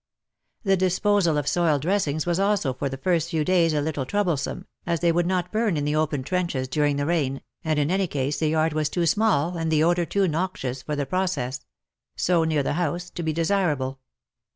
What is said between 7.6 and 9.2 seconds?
and in any case the yard was too